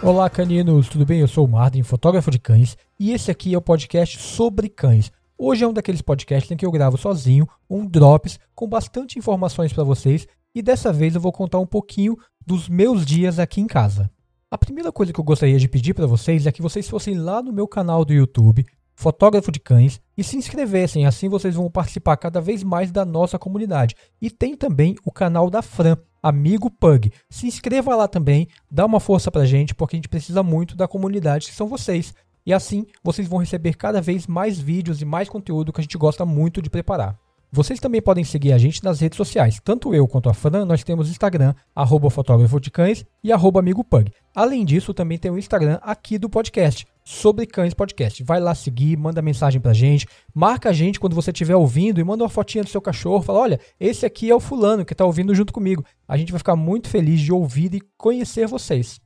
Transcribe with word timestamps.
Olá, 0.00 0.30
caninos, 0.30 0.88
tudo 0.88 1.04
bem? 1.04 1.18
Eu 1.18 1.26
sou 1.26 1.44
o 1.44 1.48
Martin, 1.48 1.82
fotógrafo 1.82 2.30
de 2.30 2.38
cães, 2.38 2.76
e 3.00 3.10
esse 3.10 3.32
aqui 3.32 3.52
é 3.52 3.58
o 3.58 3.60
podcast 3.60 4.16
sobre 4.16 4.68
cães. 4.68 5.10
Hoje 5.36 5.64
é 5.64 5.68
um 5.68 5.72
daqueles 5.72 6.00
podcasts 6.00 6.48
em 6.52 6.56
que 6.56 6.64
eu 6.64 6.70
gravo 6.70 6.96
sozinho, 6.96 7.48
um 7.68 7.84
drops 7.84 8.38
com 8.54 8.68
bastante 8.68 9.18
informações 9.18 9.72
para 9.72 9.82
vocês, 9.82 10.28
e 10.54 10.62
dessa 10.62 10.92
vez 10.92 11.16
eu 11.16 11.20
vou 11.20 11.32
contar 11.32 11.58
um 11.58 11.66
pouquinho 11.66 12.16
dos 12.46 12.68
meus 12.68 13.04
dias 13.04 13.40
aqui 13.40 13.60
em 13.60 13.66
casa. 13.66 14.08
A 14.48 14.56
primeira 14.56 14.92
coisa 14.92 15.12
que 15.12 15.18
eu 15.18 15.24
gostaria 15.24 15.58
de 15.58 15.68
pedir 15.68 15.94
para 15.94 16.06
vocês 16.06 16.46
é 16.46 16.52
que 16.52 16.62
vocês 16.62 16.88
fossem 16.88 17.18
lá 17.18 17.42
no 17.42 17.52
meu 17.52 17.66
canal 17.66 18.04
do 18.04 18.12
YouTube, 18.12 18.64
Fotógrafo 18.94 19.50
de 19.50 19.58
Cães, 19.58 20.00
e 20.16 20.22
se 20.22 20.36
inscrevessem, 20.36 21.06
assim 21.06 21.28
vocês 21.28 21.56
vão 21.56 21.68
participar 21.68 22.16
cada 22.18 22.40
vez 22.40 22.62
mais 22.62 22.92
da 22.92 23.04
nossa 23.04 23.36
comunidade. 23.36 23.96
E 24.22 24.30
tem 24.30 24.56
também 24.56 24.94
o 25.04 25.10
canal 25.10 25.50
da 25.50 25.60
Fran, 25.60 25.96
Amigo 26.22 26.70
Pug. 26.70 27.12
Se 27.30 27.46
inscreva 27.46 27.94
lá 27.94 28.08
também, 28.08 28.48
dá 28.70 28.84
uma 28.84 29.00
força 29.00 29.30
pra 29.30 29.46
gente, 29.46 29.74
porque 29.74 29.96
a 29.96 29.98
gente 29.98 30.08
precisa 30.08 30.42
muito 30.42 30.76
da 30.76 30.88
comunidade 30.88 31.46
que 31.46 31.54
são 31.54 31.68
vocês. 31.68 32.14
E 32.44 32.52
assim 32.52 32.86
vocês 33.02 33.28
vão 33.28 33.38
receber 33.38 33.74
cada 33.74 34.00
vez 34.00 34.26
mais 34.26 34.58
vídeos 34.58 35.02
e 35.02 35.04
mais 35.04 35.28
conteúdo 35.28 35.72
que 35.72 35.80
a 35.80 35.82
gente 35.82 35.98
gosta 35.98 36.24
muito 36.24 36.62
de 36.62 36.70
preparar. 36.70 37.18
Vocês 37.50 37.80
também 37.80 38.02
podem 38.02 38.24
seguir 38.24 38.52
a 38.52 38.58
gente 38.58 38.84
nas 38.84 39.00
redes 39.00 39.16
sociais. 39.16 39.58
Tanto 39.64 39.94
eu 39.94 40.06
quanto 40.06 40.28
a 40.28 40.34
Fran, 40.34 40.66
nós 40.66 40.84
temos 40.84 41.08
Instagram, 41.08 41.54
arroba 41.74 42.10
fotógrafo 42.10 42.60
de 42.60 42.70
cães 42.70 43.06
e 43.24 43.32
arroba 43.32 43.58
amigo 43.58 43.82
pug. 43.82 44.12
Além 44.34 44.66
disso, 44.66 44.92
também 44.92 45.16
tem 45.16 45.30
o 45.30 45.38
Instagram 45.38 45.78
aqui 45.80 46.18
do 46.18 46.28
podcast, 46.28 46.86
sobre 47.02 47.46
cães 47.46 47.72
podcast. 47.72 48.22
Vai 48.22 48.38
lá 48.38 48.54
seguir, 48.54 48.98
manda 48.98 49.22
mensagem 49.22 49.62
pra 49.62 49.72
gente, 49.72 50.06
marca 50.34 50.68
a 50.68 50.72
gente 50.74 51.00
quando 51.00 51.14
você 51.14 51.30
estiver 51.30 51.56
ouvindo 51.56 51.98
e 51.98 52.04
manda 52.04 52.22
uma 52.22 52.28
fotinha 52.28 52.62
do 52.62 52.68
seu 52.68 52.82
cachorro, 52.82 53.22
fala, 53.22 53.38
olha, 53.38 53.60
esse 53.80 54.04
aqui 54.04 54.28
é 54.28 54.34
o 54.34 54.40
fulano 54.40 54.84
que 54.84 54.94
tá 54.94 55.06
ouvindo 55.06 55.34
junto 55.34 55.50
comigo. 55.50 55.82
A 56.06 56.18
gente 56.18 56.30
vai 56.30 56.38
ficar 56.38 56.54
muito 56.54 56.90
feliz 56.90 57.18
de 57.18 57.32
ouvir 57.32 57.74
e 57.74 57.80
conhecer 57.96 58.46
vocês. 58.46 59.00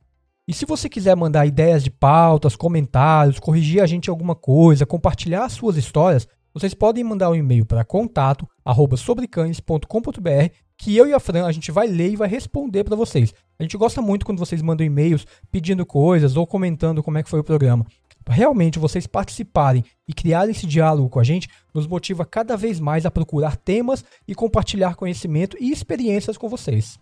E 0.45 0.53
se 0.53 0.65
você 0.65 0.89
quiser 0.89 1.15
mandar 1.15 1.45
ideias 1.45 1.81
de 1.81 1.89
pautas, 1.89 2.57
comentários, 2.57 3.39
corrigir 3.39 3.81
a 3.81 3.87
gente 3.87 4.09
alguma 4.09 4.35
coisa, 4.35 4.85
compartilhar 4.85 5.47
suas 5.47 5.77
histórias, 5.77 6.27
vocês 6.53 6.73
podem 6.73 7.03
mandar 7.03 7.31
um 7.31 7.35
e-mail 7.35 7.65
para 7.65 7.83
contato 7.83 8.47
sobrecães.com.br 8.95 10.53
que 10.77 10.95
eu 10.95 11.07
e 11.07 11.13
a 11.13 11.19
Fran 11.19 11.45
a 11.45 11.51
gente 11.51 11.71
vai 11.71 11.87
ler 11.87 12.11
e 12.11 12.15
vai 12.15 12.27
responder 12.27 12.83
para 12.83 12.95
vocês. 12.95 13.33
A 13.57 13.63
gente 13.63 13.77
gosta 13.77 14.01
muito 14.01 14.25
quando 14.25 14.39
vocês 14.39 14.61
mandam 14.61 14.85
e-mails 14.85 15.25
pedindo 15.51 15.85
coisas 15.85 16.35
ou 16.35 16.45
comentando 16.45 17.01
como 17.01 17.17
é 17.17 17.23
que 17.23 17.29
foi 17.29 17.39
o 17.39 17.43
programa. 17.43 17.85
Realmente 18.27 18.79
vocês 18.79 19.05
participarem 19.07 19.83
e 20.07 20.13
criarem 20.13 20.51
esse 20.51 20.65
diálogo 20.65 21.09
com 21.09 21.19
a 21.19 21.23
gente 21.23 21.49
nos 21.73 21.87
motiva 21.87 22.25
cada 22.25 22.55
vez 22.55 22.79
mais 22.79 23.05
a 23.05 23.11
procurar 23.11 23.57
temas 23.57 24.05
e 24.27 24.35
compartilhar 24.35 24.95
conhecimento 24.95 25.57
e 25.59 25.71
experiências 25.71 26.37
com 26.37 26.47
vocês. 26.47 26.99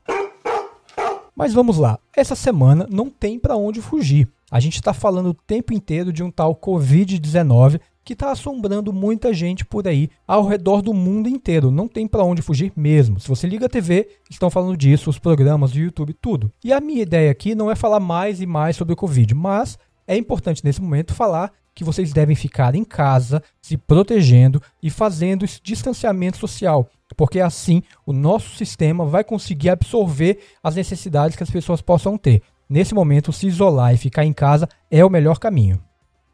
Mas 1.35 1.53
vamos 1.53 1.77
lá, 1.77 1.99
essa 2.15 2.35
semana 2.35 2.87
não 2.89 3.09
tem 3.09 3.39
para 3.39 3.55
onde 3.55 3.81
fugir. 3.81 4.27
A 4.49 4.59
gente 4.59 4.75
está 4.75 4.93
falando 4.93 5.29
o 5.29 5.33
tempo 5.33 5.73
inteiro 5.73 6.11
de 6.11 6.21
um 6.21 6.29
tal 6.29 6.55
Covid-19 6.55 7.79
que 8.03 8.13
está 8.13 8.31
assombrando 8.31 8.91
muita 8.91 9.33
gente 9.33 9.63
por 9.65 9.87
aí 9.87 10.09
ao 10.27 10.47
redor 10.47 10.81
do 10.81 10.93
mundo 10.93 11.29
inteiro. 11.29 11.71
Não 11.71 11.87
tem 11.87 12.07
para 12.07 12.23
onde 12.23 12.41
fugir 12.41 12.71
mesmo. 12.75 13.19
Se 13.19 13.27
você 13.27 13.47
liga 13.47 13.65
a 13.65 13.69
TV, 13.69 14.07
estão 14.29 14.49
falando 14.49 14.75
disso, 14.75 15.09
os 15.09 15.19
programas 15.19 15.71
do 15.71 15.79
YouTube, 15.79 16.13
tudo. 16.13 16.51
E 16.63 16.73
a 16.73 16.81
minha 16.81 17.01
ideia 17.01 17.31
aqui 17.31 17.53
não 17.55 17.69
é 17.69 17.75
falar 17.75 17.99
mais 17.99 18.41
e 18.41 18.45
mais 18.45 18.75
sobre 18.75 18.93
o 18.93 18.97
Covid, 18.97 19.33
mas 19.35 19.77
é 20.07 20.17
importante 20.17 20.63
nesse 20.63 20.81
momento 20.81 21.13
falar 21.13 21.51
que 21.73 21.83
vocês 21.83 22.11
devem 22.11 22.35
ficar 22.35 22.75
em 22.75 22.83
casa, 22.83 23.41
se 23.61 23.77
protegendo 23.77 24.61
e 24.83 24.89
fazendo 24.89 25.45
esse 25.45 25.59
distanciamento 25.63 26.37
social, 26.37 26.89
porque 27.15 27.39
assim 27.39 27.81
o 28.05 28.11
nosso 28.11 28.55
sistema 28.57 29.05
vai 29.05 29.23
conseguir 29.23 29.69
absorver 29.69 30.39
as 30.61 30.75
necessidades 30.75 31.35
que 31.35 31.43
as 31.43 31.49
pessoas 31.49 31.81
possam 31.81 32.17
ter. 32.17 32.41
Nesse 32.69 32.93
momento, 32.93 33.33
se 33.33 33.47
isolar 33.47 33.93
e 33.93 33.97
ficar 33.97 34.25
em 34.25 34.33
casa 34.33 34.67
é 34.89 35.03
o 35.03 35.09
melhor 35.09 35.39
caminho. 35.39 35.81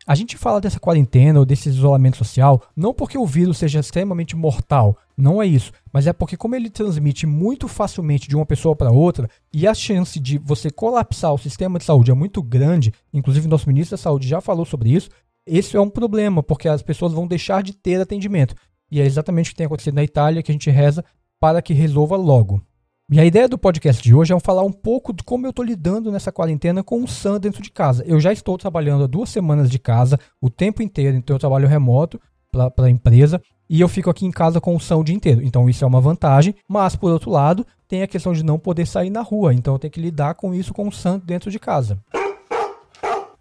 A 0.07 0.15
gente 0.15 0.37
fala 0.37 0.61
dessa 0.61 0.79
quarentena 0.79 1.37
ou 1.37 1.45
desse 1.45 1.67
isolamento 1.67 2.15
social 2.15 2.63
não 2.73 2.93
porque 2.93 3.17
o 3.17 3.25
vírus 3.25 3.57
seja 3.57 3.81
extremamente 3.81 4.37
mortal, 4.37 4.97
não 5.17 5.41
é 5.41 5.45
isso, 5.45 5.73
mas 5.91 6.07
é 6.07 6.13
porque 6.13 6.37
como 6.37 6.55
ele 6.55 6.69
transmite 6.69 7.27
muito 7.27 7.67
facilmente 7.67 8.29
de 8.29 8.35
uma 8.35 8.45
pessoa 8.45 8.73
para 8.73 8.89
outra 8.89 9.29
e 9.53 9.67
a 9.67 9.73
chance 9.73 10.17
de 10.17 10.37
você 10.37 10.69
colapsar 10.69 11.33
o 11.33 11.37
sistema 11.37 11.77
de 11.77 11.83
saúde 11.83 12.09
é 12.09 12.13
muito 12.13 12.41
grande, 12.41 12.93
inclusive 13.13 13.49
nosso 13.49 13.67
ministro 13.67 13.97
da 13.97 14.01
Saúde 14.01 14.29
já 14.29 14.39
falou 14.39 14.63
sobre 14.63 14.91
isso, 14.91 15.09
esse 15.45 15.75
é 15.75 15.81
um 15.81 15.89
problema, 15.89 16.41
porque 16.41 16.69
as 16.69 16.81
pessoas 16.81 17.11
vão 17.11 17.27
deixar 17.27 17.61
de 17.61 17.73
ter 17.73 17.99
atendimento. 17.99 18.55
E 18.89 19.01
é 19.01 19.05
exatamente 19.05 19.47
o 19.47 19.49
que 19.51 19.57
tem 19.57 19.65
acontecido 19.65 19.95
na 19.95 20.03
Itália 20.03 20.41
que 20.41 20.51
a 20.51 20.53
gente 20.53 20.69
reza 20.69 21.03
para 21.39 21.61
que 21.61 21.73
resolva 21.73 22.15
logo. 22.15 22.61
E 23.09 23.21
a 23.21 23.25
ideia 23.25 23.47
do 23.47 23.57
podcast 23.57 24.03
de 24.03 24.13
hoje 24.13 24.33
é 24.33 24.39
falar 24.41 24.63
um 24.63 24.71
pouco 24.71 25.13
de 25.13 25.23
como 25.23 25.45
eu 25.45 25.51
estou 25.51 25.63
lidando 25.63 26.11
nessa 26.11 26.29
quarentena 26.29 26.83
com 26.83 27.01
o 27.01 27.07
Sam 27.07 27.39
dentro 27.39 27.61
de 27.61 27.71
casa. 27.71 28.03
Eu 28.05 28.19
já 28.19 28.33
estou 28.33 28.57
trabalhando 28.57 29.05
há 29.05 29.07
duas 29.07 29.29
semanas 29.29 29.69
de 29.69 29.79
casa, 29.79 30.19
o 30.41 30.49
tempo 30.49 30.83
inteiro, 30.83 31.15
então 31.15 31.33
eu 31.33 31.39
trabalho 31.39 31.69
remoto 31.69 32.19
para 32.51 32.85
a 32.85 32.89
empresa 32.89 33.41
e 33.69 33.79
eu 33.79 33.87
fico 33.87 34.09
aqui 34.09 34.25
em 34.25 34.31
casa 34.31 34.59
com 34.59 34.75
o 34.75 34.79
Sam 34.79 34.97
o 34.97 35.03
dia 35.05 35.15
inteiro. 35.15 35.41
Então 35.41 35.69
isso 35.69 35.85
é 35.85 35.87
uma 35.87 36.01
vantagem, 36.01 36.53
mas 36.67 36.97
por 36.97 37.09
outro 37.09 37.31
lado, 37.31 37.65
tem 37.87 38.01
a 38.01 38.07
questão 38.07 38.33
de 38.33 38.43
não 38.43 38.59
poder 38.59 38.85
sair 38.85 39.09
na 39.09 39.21
rua, 39.21 39.53
então 39.53 39.75
eu 39.75 39.79
tenho 39.79 39.91
que 39.91 40.01
lidar 40.01 40.35
com 40.35 40.53
isso 40.53 40.73
com 40.73 40.85
o 40.85 40.91
Sam 40.91 41.21
dentro 41.23 41.49
de 41.49 41.59
casa. 41.59 41.97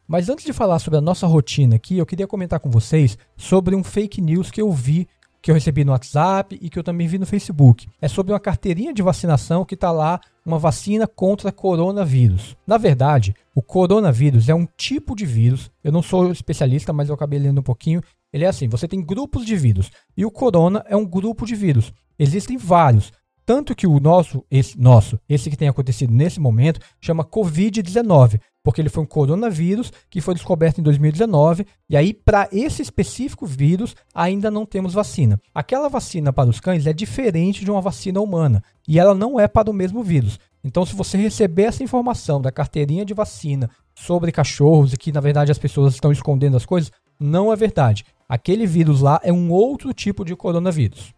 Mas 0.06 0.28
antes 0.28 0.44
de 0.44 0.52
falar 0.52 0.78
sobre 0.78 0.98
a 0.98 1.02
nossa 1.02 1.26
rotina 1.26 1.74
aqui, 1.74 1.98
eu 1.98 2.06
queria 2.06 2.28
comentar 2.28 2.60
com 2.60 2.70
vocês 2.70 3.18
sobre 3.36 3.74
um 3.74 3.82
fake 3.82 4.20
news 4.20 4.52
que 4.52 4.62
eu 4.62 4.70
vi 4.70 5.08
que 5.46 5.50
eu 5.52 5.54
recebi 5.54 5.84
no 5.84 5.92
WhatsApp 5.92 6.58
e 6.60 6.68
que 6.68 6.76
eu 6.76 6.82
também 6.82 7.06
vi 7.06 7.20
no 7.20 7.24
Facebook. 7.24 7.88
É 8.02 8.08
sobre 8.08 8.32
uma 8.32 8.40
carteirinha 8.40 8.92
de 8.92 9.00
vacinação 9.00 9.64
que 9.64 9.74
está 9.76 9.92
lá 9.92 10.18
uma 10.44 10.58
vacina 10.58 11.06
contra 11.06 11.52
coronavírus. 11.52 12.56
Na 12.66 12.76
verdade, 12.76 13.32
o 13.54 13.62
coronavírus 13.62 14.48
é 14.48 14.54
um 14.56 14.66
tipo 14.76 15.14
de 15.14 15.24
vírus. 15.24 15.70
Eu 15.84 15.92
não 15.92 16.02
sou 16.02 16.32
especialista, 16.32 16.92
mas 16.92 17.08
eu 17.08 17.14
acabei 17.14 17.38
lendo 17.38 17.60
um 17.60 17.62
pouquinho. 17.62 18.02
Ele 18.32 18.44
é 18.44 18.48
assim: 18.48 18.66
você 18.66 18.88
tem 18.88 19.00
grupos 19.00 19.46
de 19.46 19.54
vírus 19.54 19.88
e 20.16 20.26
o 20.26 20.32
corona 20.32 20.84
é 20.88 20.96
um 20.96 21.06
grupo 21.06 21.46
de 21.46 21.54
vírus. 21.54 21.92
Existem 22.18 22.56
vários. 22.58 23.12
Tanto 23.46 23.76
que 23.76 23.86
o 23.86 24.00
nosso, 24.00 24.44
esse 24.50 24.76
nosso, 24.76 25.20
esse 25.28 25.48
que 25.48 25.56
tem 25.56 25.68
acontecido 25.68 26.12
nesse 26.12 26.40
momento, 26.40 26.80
chama 27.00 27.24
Covid-19, 27.24 28.40
porque 28.60 28.80
ele 28.80 28.88
foi 28.88 29.04
um 29.04 29.06
coronavírus 29.06 29.92
que 30.10 30.20
foi 30.20 30.34
descoberto 30.34 30.80
em 30.80 30.82
2019, 30.82 31.64
e 31.88 31.96
aí 31.96 32.12
para 32.12 32.48
esse 32.50 32.82
específico 32.82 33.46
vírus 33.46 33.94
ainda 34.12 34.50
não 34.50 34.66
temos 34.66 34.92
vacina. 34.92 35.40
Aquela 35.54 35.88
vacina 35.88 36.32
para 36.32 36.50
os 36.50 36.58
cães 36.58 36.88
é 36.88 36.92
diferente 36.92 37.64
de 37.64 37.70
uma 37.70 37.80
vacina 37.80 38.20
humana, 38.20 38.64
e 38.88 38.98
ela 38.98 39.14
não 39.14 39.38
é 39.38 39.46
para 39.46 39.70
o 39.70 39.74
mesmo 39.74 40.02
vírus. 40.02 40.40
Então, 40.64 40.84
se 40.84 40.96
você 40.96 41.16
receber 41.16 41.62
essa 41.62 41.84
informação 41.84 42.42
da 42.42 42.50
carteirinha 42.50 43.04
de 43.04 43.14
vacina 43.14 43.70
sobre 43.94 44.32
cachorros 44.32 44.92
e 44.92 44.96
que 44.96 45.12
na 45.12 45.20
verdade 45.20 45.52
as 45.52 45.58
pessoas 45.58 45.94
estão 45.94 46.10
escondendo 46.10 46.56
as 46.56 46.66
coisas, 46.66 46.90
não 47.20 47.52
é 47.52 47.54
verdade. 47.54 48.04
Aquele 48.28 48.66
vírus 48.66 49.00
lá 49.00 49.20
é 49.22 49.32
um 49.32 49.52
outro 49.52 49.94
tipo 49.94 50.24
de 50.24 50.34
coronavírus. 50.34 51.14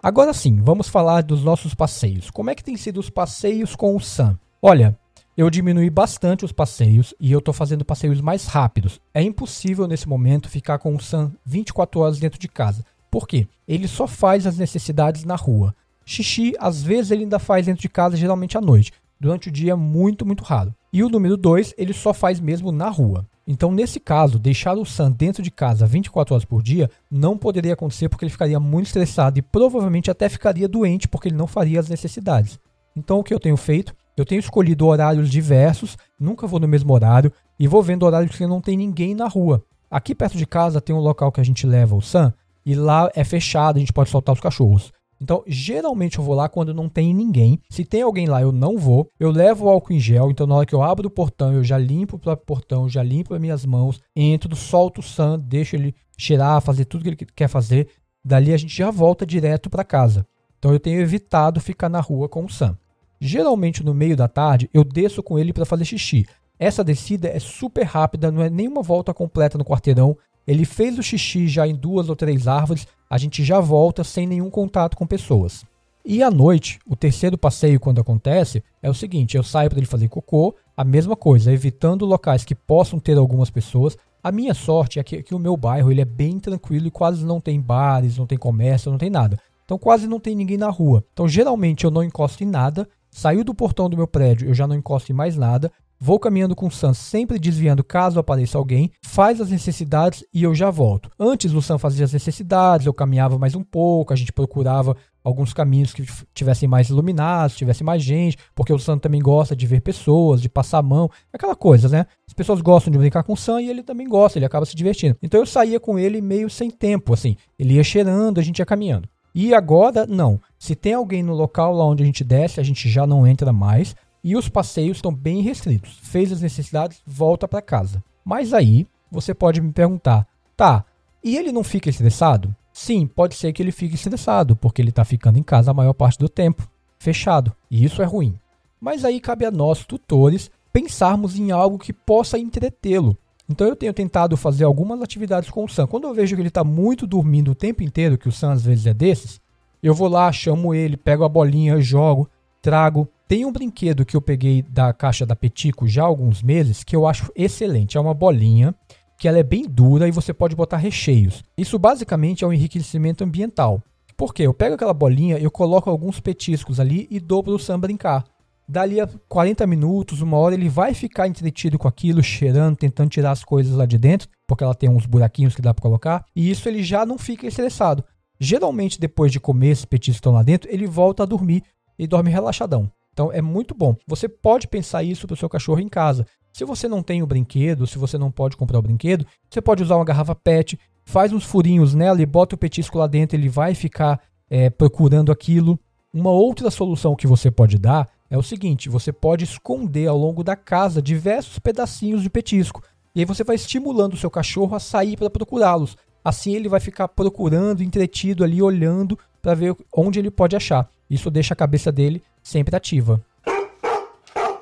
Agora 0.00 0.32
sim, 0.32 0.60
vamos 0.62 0.88
falar 0.88 1.22
dos 1.22 1.42
nossos 1.42 1.74
passeios. 1.74 2.30
Como 2.30 2.50
é 2.50 2.54
que 2.54 2.62
tem 2.62 2.76
sido 2.76 3.00
os 3.00 3.10
passeios 3.10 3.74
com 3.74 3.96
o 3.96 4.00
Sam? 4.00 4.38
Olha, 4.62 4.96
eu 5.36 5.50
diminui 5.50 5.90
bastante 5.90 6.44
os 6.44 6.52
passeios 6.52 7.12
e 7.18 7.32
eu 7.32 7.40
estou 7.40 7.52
fazendo 7.52 7.84
passeios 7.84 8.20
mais 8.20 8.46
rápidos. 8.46 9.00
É 9.12 9.20
impossível 9.20 9.88
nesse 9.88 10.08
momento 10.08 10.48
ficar 10.48 10.78
com 10.78 10.94
o 10.94 11.00
Sam 11.00 11.32
24 11.44 12.00
horas 12.00 12.18
dentro 12.20 12.38
de 12.38 12.46
casa. 12.46 12.84
Por 13.10 13.26
quê? 13.26 13.48
Ele 13.66 13.88
só 13.88 14.06
faz 14.06 14.46
as 14.46 14.56
necessidades 14.56 15.24
na 15.24 15.34
rua. 15.34 15.74
Xixi, 16.04 16.54
às 16.60 16.80
vezes 16.80 17.10
ele 17.10 17.24
ainda 17.24 17.40
faz 17.40 17.66
dentro 17.66 17.82
de 17.82 17.88
casa, 17.88 18.16
geralmente 18.16 18.56
à 18.56 18.60
noite. 18.60 18.92
Durante 19.18 19.48
o 19.48 19.52
dia, 19.52 19.76
muito, 19.76 20.24
muito 20.24 20.44
raro. 20.44 20.72
E 20.92 21.02
o 21.02 21.08
número 21.08 21.36
2, 21.36 21.74
ele 21.76 21.92
só 21.92 22.14
faz 22.14 22.38
mesmo 22.38 22.70
na 22.70 22.88
rua. 22.88 23.26
Então, 23.50 23.72
nesse 23.72 23.98
caso, 23.98 24.38
deixar 24.38 24.76
o 24.76 24.84
Sam 24.84 25.10
dentro 25.10 25.42
de 25.42 25.50
casa 25.50 25.86
24 25.86 26.34
horas 26.34 26.44
por 26.44 26.62
dia 26.62 26.90
não 27.10 27.38
poderia 27.38 27.72
acontecer 27.72 28.10
porque 28.10 28.26
ele 28.26 28.30
ficaria 28.30 28.60
muito 28.60 28.88
estressado 28.88 29.38
e 29.38 29.42
provavelmente 29.42 30.10
até 30.10 30.28
ficaria 30.28 30.68
doente 30.68 31.08
porque 31.08 31.28
ele 31.28 31.36
não 31.36 31.46
faria 31.46 31.80
as 31.80 31.88
necessidades. 31.88 32.60
Então, 32.94 33.18
o 33.18 33.24
que 33.24 33.32
eu 33.32 33.40
tenho 33.40 33.56
feito? 33.56 33.96
Eu 34.14 34.26
tenho 34.26 34.38
escolhido 34.38 34.86
horários 34.86 35.30
diversos, 35.30 35.96
nunca 36.20 36.46
vou 36.46 36.60
no 36.60 36.68
mesmo 36.68 36.92
horário 36.92 37.32
e 37.58 37.66
vou 37.66 37.82
vendo 37.82 38.04
horários 38.04 38.36
que 38.36 38.46
não 38.46 38.60
tem 38.60 38.76
ninguém 38.76 39.14
na 39.14 39.26
rua. 39.26 39.64
Aqui 39.90 40.14
perto 40.14 40.36
de 40.36 40.44
casa 40.44 40.78
tem 40.78 40.94
um 40.94 41.00
local 41.00 41.32
que 41.32 41.40
a 41.40 41.44
gente 41.44 41.66
leva 41.66 41.96
o 41.96 42.02
Sam 42.02 42.34
e 42.66 42.74
lá 42.74 43.10
é 43.14 43.24
fechado, 43.24 43.76
a 43.76 43.80
gente 43.80 43.94
pode 43.94 44.10
soltar 44.10 44.34
os 44.34 44.42
cachorros. 44.42 44.92
Então, 45.20 45.42
geralmente 45.46 46.18
eu 46.18 46.24
vou 46.24 46.34
lá 46.34 46.48
quando 46.48 46.72
não 46.72 46.88
tem 46.88 47.12
ninguém. 47.12 47.60
Se 47.68 47.84
tem 47.84 48.02
alguém 48.02 48.26
lá, 48.26 48.40
eu 48.40 48.52
não 48.52 48.78
vou. 48.78 49.10
Eu 49.18 49.30
levo 49.30 49.66
o 49.66 49.68
álcool 49.68 49.92
em 49.92 50.00
gel, 50.00 50.30
então 50.30 50.46
na 50.46 50.54
hora 50.54 50.66
que 50.66 50.74
eu 50.74 50.82
abro 50.82 51.08
o 51.08 51.10
portão, 51.10 51.52
eu 51.52 51.64
já 51.64 51.76
limpo 51.76 52.16
o 52.16 52.18
próprio 52.18 52.46
portão, 52.46 52.88
já 52.88 53.02
limpo 53.02 53.34
as 53.34 53.40
minhas 53.40 53.66
mãos, 53.66 54.00
entro, 54.14 54.54
solto 54.54 55.00
o 55.00 55.02
Sam, 55.02 55.38
deixo 55.38 55.74
ele 55.74 55.94
cheirar, 56.16 56.60
fazer 56.60 56.84
tudo 56.84 57.02
que 57.02 57.08
ele 57.08 57.16
quer 57.34 57.48
fazer. 57.48 57.88
Dali 58.24 58.52
a 58.52 58.56
gente 58.56 58.76
já 58.76 58.90
volta 58.90 59.26
direto 59.26 59.68
para 59.68 59.84
casa. 59.84 60.26
Então 60.58 60.72
eu 60.72 60.80
tenho 60.80 61.00
evitado 61.00 61.60
ficar 61.60 61.88
na 61.88 62.00
rua 62.00 62.28
com 62.28 62.44
o 62.44 62.50
Sam. 62.50 62.76
Geralmente 63.20 63.84
no 63.84 63.94
meio 63.94 64.16
da 64.16 64.28
tarde 64.28 64.68
eu 64.72 64.84
desço 64.84 65.22
com 65.22 65.38
ele 65.38 65.52
para 65.52 65.64
fazer 65.64 65.84
xixi. 65.84 66.26
Essa 66.58 66.82
descida 66.82 67.28
é 67.28 67.38
super 67.38 67.84
rápida, 67.84 68.32
não 68.32 68.42
é 68.42 68.50
nenhuma 68.50 68.82
volta 68.82 69.14
completa 69.14 69.56
no 69.56 69.64
quarteirão. 69.64 70.16
Ele 70.48 70.64
fez 70.64 70.98
o 70.98 71.02
xixi 71.02 71.46
já 71.46 71.68
em 71.68 71.74
duas 71.74 72.08
ou 72.08 72.16
três 72.16 72.48
árvores, 72.48 72.86
a 73.10 73.18
gente 73.18 73.44
já 73.44 73.60
volta 73.60 74.02
sem 74.02 74.26
nenhum 74.26 74.48
contato 74.48 74.96
com 74.96 75.06
pessoas. 75.06 75.62
E 76.02 76.22
à 76.22 76.30
noite, 76.30 76.78
o 76.86 76.96
terceiro 76.96 77.36
passeio, 77.36 77.78
quando 77.78 78.00
acontece, 78.00 78.64
é 78.82 78.88
o 78.88 78.94
seguinte: 78.94 79.36
eu 79.36 79.42
saio 79.42 79.68
para 79.68 79.78
ele 79.78 79.86
fazer 79.86 80.08
cocô, 80.08 80.54
a 80.74 80.82
mesma 80.84 81.14
coisa, 81.14 81.52
evitando 81.52 82.06
locais 82.06 82.46
que 82.46 82.54
possam 82.54 82.98
ter 82.98 83.18
algumas 83.18 83.50
pessoas. 83.50 83.94
A 84.24 84.32
minha 84.32 84.54
sorte 84.54 84.98
é 84.98 85.04
que, 85.04 85.22
que 85.22 85.34
o 85.34 85.38
meu 85.38 85.54
bairro 85.54 85.92
ele 85.92 86.00
é 86.00 86.06
bem 86.06 86.40
tranquilo 86.40 86.86
e 86.86 86.90
quase 86.90 87.26
não 87.26 87.42
tem 87.42 87.60
bares, 87.60 88.16
não 88.16 88.26
tem 88.26 88.38
comércio, 88.38 88.90
não 88.90 88.96
tem 88.98 89.10
nada. 89.10 89.38
Então 89.66 89.76
quase 89.76 90.06
não 90.06 90.18
tem 90.18 90.34
ninguém 90.34 90.56
na 90.56 90.70
rua. 90.70 91.04
Então 91.12 91.28
geralmente 91.28 91.84
eu 91.84 91.90
não 91.90 92.02
encosto 92.02 92.42
em 92.42 92.46
nada. 92.46 92.88
Saiu 93.10 93.44
do 93.44 93.54
portão 93.54 93.90
do 93.90 93.98
meu 93.98 94.08
prédio, 94.08 94.48
eu 94.48 94.54
já 94.54 94.66
não 94.66 94.76
encosto 94.76 95.12
em 95.12 95.14
mais 95.14 95.36
nada. 95.36 95.70
Vou 96.00 96.18
caminhando 96.18 96.54
com 96.54 96.68
o 96.68 96.70
Sam, 96.70 96.94
sempre 96.94 97.40
desviando 97.40 97.82
caso 97.82 98.20
apareça 98.20 98.56
alguém, 98.56 98.92
faz 99.02 99.40
as 99.40 99.50
necessidades 99.50 100.24
e 100.32 100.44
eu 100.44 100.54
já 100.54 100.70
volto. 100.70 101.10
Antes 101.18 101.52
o 101.52 101.60
Sam 101.60 101.76
fazia 101.76 102.04
as 102.04 102.12
necessidades, 102.12 102.86
eu 102.86 102.94
caminhava 102.94 103.36
mais 103.36 103.56
um 103.56 103.64
pouco, 103.64 104.12
a 104.12 104.16
gente 104.16 104.32
procurava 104.32 104.96
alguns 105.24 105.52
caminhos 105.52 105.92
que 105.92 106.06
tivessem 106.32 106.68
mais 106.68 106.88
iluminados, 106.88 107.56
tivesse 107.56 107.82
mais 107.82 108.00
gente, 108.00 108.38
porque 108.54 108.72
o 108.72 108.78
Sam 108.78 108.98
também 108.98 109.20
gosta 109.20 109.56
de 109.56 109.66
ver 109.66 109.80
pessoas, 109.80 110.40
de 110.40 110.48
passar 110.48 110.78
a 110.78 110.82
mão, 110.82 111.10
aquela 111.32 111.56
coisa, 111.56 111.88
né? 111.88 112.06
As 112.26 112.32
pessoas 112.32 112.60
gostam 112.60 112.92
de 112.92 112.98
brincar 112.98 113.24
com 113.24 113.32
o 113.32 113.36
Sam 113.36 113.60
e 113.60 113.68
ele 113.68 113.82
também 113.82 114.08
gosta, 114.08 114.38
ele 114.38 114.46
acaba 114.46 114.64
se 114.64 114.76
divertindo. 114.76 115.16
Então 115.20 115.40
eu 115.40 115.46
saía 115.46 115.80
com 115.80 115.98
ele 115.98 116.20
meio 116.20 116.48
sem 116.48 116.70
tempo, 116.70 117.12
assim. 117.12 117.36
Ele 117.58 117.74
ia 117.74 117.82
cheirando, 117.82 118.38
a 118.38 118.42
gente 118.42 118.60
ia 118.60 118.66
caminhando. 118.66 119.08
E 119.34 119.54
agora, 119.54 120.06
não. 120.06 120.40
Se 120.58 120.74
tem 120.74 120.94
alguém 120.94 121.22
no 121.22 121.34
local 121.34 121.74
lá 121.74 121.84
onde 121.84 122.02
a 122.02 122.06
gente 122.06 122.24
desce, 122.24 122.60
a 122.60 122.62
gente 122.62 122.88
já 122.88 123.06
não 123.06 123.26
entra 123.26 123.52
mais. 123.52 123.94
E 124.28 124.36
os 124.36 124.46
passeios 124.46 124.98
estão 124.98 125.10
bem 125.10 125.40
restritos. 125.40 126.00
Fez 126.02 126.30
as 126.30 126.42
necessidades, 126.42 127.00
volta 127.06 127.48
para 127.48 127.62
casa. 127.62 128.04
Mas 128.22 128.52
aí 128.52 128.86
você 129.10 129.32
pode 129.32 129.58
me 129.58 129.72
perguntar, 129.72 130.28
tá? 130.54 130.84
E 131.24 131.34
ele 131.34 131.50
não 131.50 131.64
fica 131.64 131.88
estressado? 131.88 132.54
Sim, 132.70 133.06
pode 133.06 133.34
ser 133.34 133.54
que 133.54 133.62
ele 133.62 133.72
fique 133.72 133.94
estressado, 133.94 134.54
porque 134.54 134.82
ele 134.82 134.90
está 134.90 135.02
ficando 135.02 135.38
em 135.38 135.42
casa 135.42 135.70
a 135.70 135.74
maior 135.74 135.94
parte 135.94 136.18
do 136.18 136.28
tempo, 136.28 136.68
fechado. 136.98 137.56
E 137.70 137.82
isso 137.82 138.02
é 138.02 138.04
ruim. 138.04 138.38
Mas 138.78 139.02
aí 139.02 139.18
cabe 139.18 139.46
a 139.46 139.50
nós, 139.50 139.86
tutores, 139.86 140.50
pensarmos 140.70 141.38
em 141.38 141.50
algo 141.50 141.78
que 141.78 141.94
possa 141.94 142.38
entretê-lo. 142.38 143.16
Então 143.48 143.66
eu 143.66 143.74
tenho 143.74 143.94
tentado 143.94 144.36
fazer 144.36 144.64
algumas 144.64 145.00
atividades 145.00 145.48
com 145.48 145.64
o 145.64 145.68
Sam. 145.70 145.86
Quando 145.86 146.06
eu 146.06 146.12
vejo 146.12 146.36
que 146.36 146.42
ele 146.42 146.48
está 146.48 146.62
muito 146.62 147.06
dormindo 147.06 147.52
o 147.52 147.54
tempo 147.54 147.82
inteiro, 147.82 148.18
que 148.18 148.28
o 148.28 148.32
Sam 148.32 148.52
às 148.52 148.62
vezes 148.62 148.84
é 148.84 148.92
desses, 148.92 149.40
eu 149.82 149.94
vou 149.94 150.06
lá, 150.06 150.30
chamo 150.30 150.74
ele, 150.74 150.98
pego 150.98 151.24
a 151.24 151.28
bolinha, 151.30 151.80
jogo, 151.80 152.28
trago. 152.62 153.08
Tem 153.26 153.44
um 153.44 153.52
brinquedo 153.52 154.04
que 154.04 154.16
eu 154.16 154.22
peguei 154.22 154.62
da 154.62 154.92
caixa 154.92 155.26
da 155.26 155.36
Petico 155.36 155.86
já 155.86 156.02
há 156.02 156.06
alguns 156.06 156.42
meses 156.42 156.82
que 156.82 156.96
eu 156.96 157.06
acho 157.06 157.30
excelente. 157.36 157.96
É 157.96 158.00
uma 158.00 158.14
bolinha 158.14 158.74
que 159.18 159.26
ela 159.26 159.38
é 159.38 159.42
bem 159.42 159.64
dura 159.68 160.06
e 160.06 160.12
você 160.12 160.32
pode 160.32 160.54
botar 160.54 160.76
recheios. 160.76 161.42
Isso 161.56 161.78
basicamente 161.78 162.44
é 162.44 162.46
um 162.46 162.52
enriquecimento 162.52 163.24
ambiental. 163.24 163.82
Por 164.16 164.32
quê? 164.32 164.44
Eu 164.44 164.54
pego 164.54 164.74
aquela 164.74 164.94
bolinha, 164.94 165.38
eu 165.38 165.50
coloco 165.50 165.90
alguns 165.90 166.20
petiscos 166.20 166.80
ali 166.80 167.06
e 167.10 167.20
dou 167.20 167.42
para 167.42 167.52
o 167.52 167.58
Sam 167.58 167.78
brincar. 167.78 168.24
Dali 168.68 169.00
a 169.00 169.08
40 169.28 169.66
minutos, 169.66 170.20
uma 170.20 170.36
hora, 170.36 170.54
ele 170.54 170.68
vai 170.68 170.92
ficar 170.92 171.26
entretido 171.26 171.78
com 171.78 171.88
aquilo, 171.88 172.22
cheirando, 172.22 172.76
tentando 172.76 173.08
tirar 173.08 173.30
as 173.30 173.42
coisas 173.42 173.74
lá 173.74 173.86
de 173.86 173.96
dentro, 173.96 174.28
porque 174.46 174.62
ela 174.62 174.74
tem 174.74 174.90
uns 174.90 175.06
buraquinhos 175.06 175.54
que 175.54 175.62
dá 175.62 175.72
para 175.72 175.82
colocar, 175.82 176.24
e 176.36 176.50
isso 176.50 176.68
ele 176.68 176.82
já 176.82 177.06
não 177.06 177.16
fica 177.16 177.46
estressado. 177.46 178.04
Geralmente, 178.38 179.00
depois 179.00 179.32
de 179.32 179.40
comer 179.40 179.68
esses 179.68 179.84
petiscos 179.84 180.16
que 180.16 180.20
estão 180.20 180.32
lá 180.32 180.42
dentro, 180.42 180.70
ele 180.70 180.86
volta 180.86 181.22
a 181.22 181.26
dormir 181.26 181.62
e 181.98 182.06
dorme 182.06 182.30
relaxadão. 182.30 182.90
Então 183.12 183.32
é 183.32 183.42
muito 183.42 183.74
bom. 183.74 183.96
Você 184.06 184.28
pode 184.28 184.68
pensar 184.68 185.02
isso 185.02 185.26
para 185.26 185.34
o 185.34 185.36
seu 185.36 185.48
cachorro 185.48 185.80
em 185.80 185.88
casa. 185.88 186.24
Se 186.52 186.64
você 186.64 186.86
não 186.88 187.02
tem 187.02 187.22
o 187.22 187.26
brinquedo, 187.26 187.86
se 187.86 187.98
você 187.98 188.16
não 188.16 188.30
pode 188.30 188.56
comprar 188.56 188.78
o 188.78 188.82
brinquedo, 188.82 189.26
você 189.50 189.60
pode 189.60 189.82
usar 189.82 189.96
uma 189.96 190.04
garrafa 190.04 190.34
PET, 190.34 190.78
faz 191.04 191.32
uns 191.32 191.44
furinhos 191.44 191.94
nela 191.94 192.22
e 192.22 192.26
bota 192.26 192.54
o 192.54 192.58
petisco 192.58 192.98
lá 192.98 193.06
dentro, 193.06 193.36
ele 193.36 193.48
vai 193.48 193.74
ficar 193.74 194.20
é, 194.48 194.70
procurando 194.70 195.32
aquilo. 195.32 195.78
Uma 196.12 196.30
outra 196.30 196.70
solução 196.70 197.16
que 197.16 197.26
você 197.26 197.50
pode 197.50 197.78
dar 197.78 198.08
é 198.30 198.38
o 198.38 198.42
seguinte: 198.42 198.88
você 198.88 199.12
pode 199.12 199.44
esconder 199.44 200.06
ao 200.06 200.16
longo 200.16 200.44
da 200.44 200.56
casa 200.56 201.02
diversos 201.02 201.58
pedacinhos 201.58 202.22
de 202.22 202.30
petisco. 202.30 202.82
E 203.14 203.20
aí 203.20 203.24
você 203.24 203.42
vai 203.42 203.56
estimulando 203.56 204.14
o 204.14 204.18
seu 204.18 204.30
cachorro 204.30 204.76
a 204.76 204.80
sair 204.80 205.16
para 205.16 205.30
procurá-los. 205.30 205.96
Assim 206.24 206.54
ele 206.54 206.68
vai 206.68 206.80
ficar 206.80 207.08
procurando, 207.08 207.82
entretido 207.82 208.44
ali, 208.44 208.60
olhando 208.60 209.18
para 209.40 209.54
ver 209.54 209.74
onde 209.94 210.18
ele 210.18 210.30
pode 210.30 210.54
achar. 210.54 210.88
Isso 211.08 211.30
deixa 211.30 211.54
a 211.54 211.56
cabeça 211.56 211.90
dele 211.90 212.22
sempre 212.42 212.76
ativa. 212.76 213.20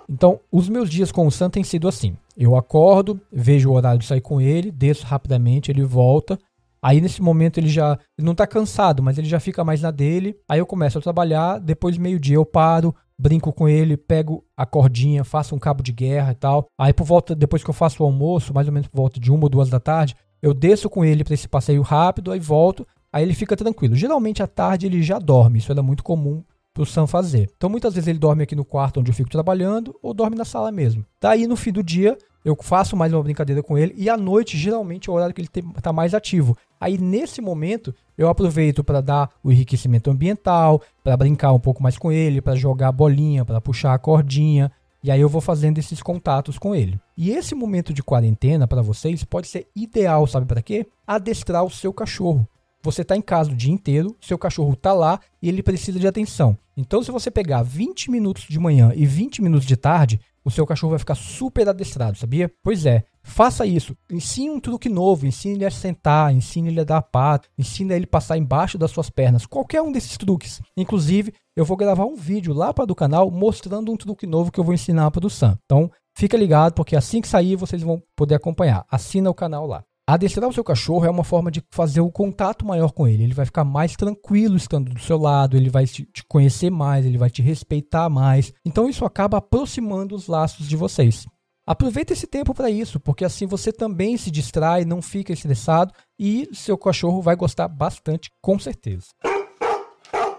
Então, 0.08 0.38
os 0.52 0.68
meus 0.68 0.88
dias 0.88 1.10
com 1.10 1.26
o 1.26 1.30
Sam 1.30 1.50
têm 1.50 1.64
sido 1.64 1.88
assim. 1.88 2.16
Eu 2.36 2.56
acordo, 2.56 3.20
vejo 3.32 3.70
o 3.70 3.74
horário 3.74 3.98
de 3.98 4.06
sair 4.06 4.20
com 4.20 4.40
ele, 4.40 4.70
desço 4.70 5.04
rapidamente, 5.04 5.70
ele 5.70 5.82
volta. 5.82 6.38
Aí 6.80 7.00
nesse 7.00 7.20
momento 7.20 7.58
ele 7.58 7.68
já 7.68 7.98
não 8.16 8.32
está 8.32 8.46
cansado, 8.46 9.02
mas 9.02 9.18
ele 9.18 9.26
já 9.26 9.40
fica 9.40 9.64
mais 9.64 9.82
na 9.82 9.90
dele. 9.90 10.36
Aí 10.48 10.60
eu 10.60 10.66
começo 10.66 10.98
a 10.98 11.00
trabalhar, 11.00 11.58
depois 11.58 11.98
meio-dia 11.98 12.36
eu 12.36 12.44
paro, 12.44 12.94
brinco 13.18 13.52
com 13.52 13.68
ele, 13.68 13.96
pego 13.96 14.44
a 14.56 14.64
cordinha, 14.64 15.24
faço 15.24 15.54
um 15.54 15.58
cabo 15.58 15.82
de 15.82 15.92
guerra 15.92 16.32
e 16.32 16.36
tal. 16.36 16.66
Aí 16.78 16.92
por 16.92 17.04
volta, 17.04 17.34
depois 17.34 17.64
que 17.64 17.70
eu 17.70 17.74
faço 17.74 18.02
o 18.02 18.06
almoço, 18.06 18.54
mais 18.54 18.68
ou 18.68 18.72
menos 18.72 18.88
por 18.88 18.98
volta 18.98 19.18
de 19.18 19.32
uma 19.32 19.44
ou 19.44 19.48
duas 19.48 19.68
da 19.68 19.80
tarde, 19.80 20.14
eu 20.40 20.54
desço 20.54 20.88
com 20.88 21.04
ele 21.04 21.24
para 21.24 21.34
esse 21.34 21.48
passeio 21.48 21.82
rápido, 21.82 22.30
aí 22.30 22.38
volto, 22.38 22.86
aí 23.16 23.22
ele 23.22 23.34
fica 23.34 23.56
tranquilo. 23.56 23.94
Geralmente 23.94 24.42
à 24.42 24.46
tarde 24.46 24.84
ele 24.84 25.02
já 25.02 25.18
dorme, 25.18 25.58
isso 25.58 25.72
era 25.72 25.82
muito 25.82 26.04
comum 26.04 26.44
pro 26.74 26.84
Sam 26.84 27.06
fazer. 27.06 27.50
Então 27.56 27.70
muitas 27.70 27.94
vezes 27.94 28.08
ele 28.08 28.18
dorme 28.18 28.42
aqui 28.42 28.54
no 28.54 28.64
quarto 28.64 29.00
onde 29.00 29.10
eu 29.10 29.14
fico 29.14 29.30
trabalhando 29.30 29.96
ou 30.02 30.12
dorme 30.12 30.36
na 30.36 30.44
sala 30.44 30.70
mesmo. 30.70 31.02
Daí 31.18 31.46
no 31.46 31.56
fim 31.56 31.72
do 31.72 31.82
dia 31.82 32.18
eu 32.44 32.54
faço 32.60 32.94
mais 32.94 33.14
uma 33.14 33.22
brincadeira 33.22 33.62
com 33.62 33.78
ele 33.78 33.94
e 33.96 34.10
à 34.10 34.18
noite 34.18 34.58
geralmente 34.58 35.08
é 35.08 35.12
o 35.12 35.16
horário 35.16 35.34
que 35.34 35.40
ele 35.40 35.48
está 35.78 35.94
mais 35.94 36.12
ativo. 36.12 36.54
Aí 36.78 36.98
nesse 36.98 37.40
momento 37.40 37.94
eu 38.18 38.28
aproveito 38.28 38.84
para 38.84 39.00
dar 39.00 39.30
o 39.42 39.50
enriquecimento 39.50 40.10
ambiental, 40.10 40.82
para 41.02 41.16
brincar 41.16 41.52
um 41.54 41.60
pouco 41.60 41.82
mais 41.82 41.96
com 41.96 42.12
ele, 42.12 42.42
para 42.42 42.54
jogar 42.54 42.88
a 42.88 42.92
bolinha, 42.92 43.46
para 43.46 43.62
puxar 43.62 43.94
a 43.94 43.98
cordinha. 43.98 44.70
E 45.02 45.10
aí 45.10 45.22
eu 45.22 45.28
vou 45.28 45.40
fazendo 45.40 45.78
esses 45.78 46.02
contatos 46.02 46.58
com 46.58 46.74
ele. 46.74 47.00
E 47.16 47.30
esse 47.30 47.54
momento 47.54 47.94
de 47.94 48.02
quarentena 48.02 48.68
para 48.68 48.82
vocês 48.82 49.24
pode 49.24 49.46
ser 49.46 49.68
ideal, 49.74 50.26
sabe 50.26 50.44
para 50.44 50.60
quê? 50.60 50.86
Adestrar 51.06 51.64
o 51.64 51.70
seu 51.70 51.94
cachorro. 51.94 52.46
Você 52.86 53.02
está 53.02 53.16
em 53.16 53.20
casa 53.20 53.50
o 53.50 53.56
dia 53.56 53.72
inteiro, 53.72 54.14
seu 54.20 54.38
cachorro 54.38 54.74
está 54.74 54.92
lá 54.92 55.18
e 55.42 55.48
ele 55.48 55.60
precisa 55.60 55.98
de 55.98 56.06
atenção. 56.06 56.56
Então, 56.76 57.02
se 57.02 57.10
você 57.10 57.32
pegar 57.32 57.64
20 57.64 58.12
minutos 58.12 58.44
de 58.48 58.60
manhã 58.60 58.92
e 58.94 59.04
20 59.04 59.42
minutos 59.42 59.66
de 59.66 59.76
tarde, 59.76 60.20
o 60.44 60.52
seu 60.52 60.64
cachorro 60.64 60.90
vai 60.90 61.00
ficar 61.00 61.16
super 61.16 61.68
adestrado, 61.68 62.16
sabia? 62.16 62.48
Pois 62.62 62.86
é, 62.86 63.02
faça 63.24 63.66
isso. 63.66 63.96
Ensine 64.08 64.50
um 64.50 64.60
truque 64.60 64.88
novo, 64.88 65.26
ensine 65.26 65.56
ele 65.56 65.64
a 65.64 65.70
sentar, 65.70 66.32
ensine 66.32 66.68
ele 66.68 66.78
a 66.78 66.84
dar 66.84 66.98
a 66.98 67.02
pata, 67.02 67.48
ensine 67.58 67.92
ele 67.92 68.04
a 68.04 68.08
passar 68.08 68.38
embaixo 68.38 68.78
das 68.78 68.92
suas 68.92 69.10
pernas, 69.10 69.46
qualquer 69.46 69.82
um 69.82 69.90
desses 69.90 70.16
truques. 70.16 70.62
Inclusive, 70.76 71.34
eu 71.56 71.64
vou 71.64 71.76
gravar 71.76 72.04
um 72.04 72.14
vídeo 72.14 72.54
lá 72.54 72.72
para 72.72 72.86
do 72.86 72.94
canal 72.94 73.32
mostrando 73.32 73.90
um 73.90 73.96
truque 73.96 74.28
novo 74.28 74.52
que 74.52 74.60
eu 74.60 74.64
vou 74.64 74.72
ensinar 74.72 75.10
para 75.10 75.26
o 75.26 75.30
Sam. 75.30 75.58
Então, 75.64 75.90
fica 76.16 76.36
ligado 76.36 76.74
porque 76.74 76.94
assim 76.94 77.20
que 77.20 77.26
sair 77.26 77.56
vocês 77.56 77.82
vão 77.82 78.00
poder 78.14 78.36
acompanhar. 78.36 78.86
Assina 78.88 79.28
o 79.28 79.34
canal 79.34 79.66
lá. 79.66 79.82
Adestrar 80.08 80.48
o 80.48 80.52
seu 80.52 80.62
cachorro 80.62 81.04
é 81.04 81.10
uma 81.10 81.24
forma 81.24 81.50
de 81.50 81.60
fazer 81.68 82.00
o 82.00 82.12
contato 82.12 82.64
maior 82.64 82.92
com 82.92 83.08
ele. 83.08 83.24
Ele 83.24 83.34
vai 83.34 83.44
ficar 83.44 83.64
mais 83.64 83.96
tranquilo 83.96 84.56
estando 84.56 84.94
do 84.94 85.00
seu 85.00 85.18
lado, 85.18 85.56
ele 85.56 85.68
vai 85.68 85.84
te 85.84 86.06
conhecer 86.28 86.70
mais, 86.70 87.04
ele 87.04 87.18
vai 87.18 87.28
te 87.28 87.42
respeitar 87.42 88.08
mais. 88.08 88.52
Então 88.64 88.88
isso 88.88 89.04
acaba 89.04 89.38
aproximando 89.38 90.14
os 90.14 90.28
laços 90.28 90.68
de 90.68 90.76
vocês. 90.76 91.26
Aproveita 91.66 92.12
esse 92.12 92.28
tempo 92.28 92.54
para 92.54 92.70
isso, 92.70 93.00
porque 93.00 93.24
assim 93.24 93.46
você 93.46 93.72
também 93.72 94.16
se 94.16 94.30
distrai, 94.30 94.84
não 94.84 95.02
fica 95.02 95.32
estressado 95.32 95.92
e 96.16 96.48
seu 96.52 96.78
cachorro 96.78 97.20
vai 97.20 97.34
gostar 97.34 97.66
bastante, 97.66 98.30
com 98.40 98.56
certeza. 98.60 99.06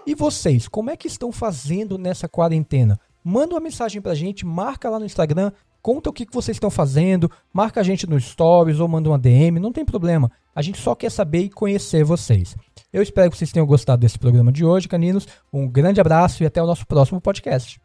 E 0.06 0.14
vocês, 0.14 0.66
como 0.66 0.88
é 0.88 0.96
que 0.96 1.06
estão 1.06 1.30
fazendo 1.30 1.98
nessa 1.98 2.26
quarentena? 2.26 2.98
Manda 3.22 3.54
uma 3.54 3.60
mensagem 3.60 4.00
pra 4.00 4.14
gente, 4.14 4.46
marca 4.46 4.88
lá 4.88 4.98
no 4.98 5.04
Instagram, 5.04 5.52
Conta 5.80 6.10
o 6.10 6.12
que, 6.12 6.26
vocês 6.32 6.56
estão 6.56 6.70
fazendo, 6.70 7.30
marca 7.52 7.80
a 7.80 7.82
gente 7.82 8.08
no 8.08 8.20
Stories 8.20 8.80
ou 8.80 8.88
manda 8.88 9.08
uma 9.08 9.18
DM, 9.18 9.58
não 9.58 9.72
tem 9.72 9.84
problema. 9.84 10.30
A 10.54 10.62
gente 10.62 10.78
só 10.78 10.94
quer 10.94 11.10
saber 11.10 11.44
e 11.44 11.50
conhecer 11.50 12.04
vocês. 12.04 12.56
Eu 12.92 13.02
espero 13.02 13.30
que 13.30 13.36
vocês 13.36 13.52
tenham 13.52 13.66
gostado 13.66 14.00
desse 14.00 14.18
programa 14.18 14.50
de 14.50 14.64
hoje, 14.64 14.88
caninos. 14.88 15.26
Um 15.52 15.68
grande 15.68 16.00
abraço 16.00 16.42
e 16.42 16.46
até 16.46 16.62
o 16.62 16.66
nosso 16.66 16.86
próximo 16.86 17.20
podcast. 17.20 17.80